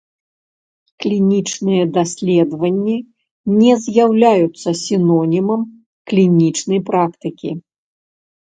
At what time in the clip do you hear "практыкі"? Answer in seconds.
6.91-7.51